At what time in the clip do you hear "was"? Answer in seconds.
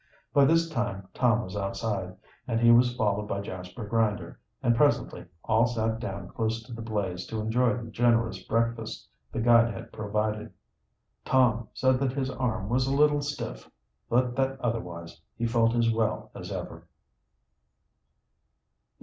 1.43-1.55, 2.71-2.95, 12.67-12.87